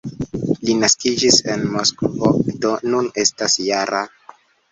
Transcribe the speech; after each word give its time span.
Ŝi 0.61 0.75
naskiĝis 0.83 1.37
en 1.55 1.65
Moskvo, 1.75 2.31
do 2.65 2.73
nun 2.95 3.13
estas 3.27 3.59
-jara. 3.67 4.03